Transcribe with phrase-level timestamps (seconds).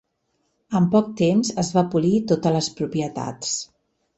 [0.79, 3.57] En poc temps es va polir totes les propietats.